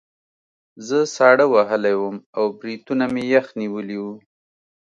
زه 0.87 0.99
ساړه 1.15 1.45
وهلی 1.53 1.93
وم 1.97 2.17
او 2.37 2.43
بریتونه 2.59 3.05
مې 3.13 3.23
یخ 3.33 3.47
نیولي 3.61 3.97
وو 4.03 4.15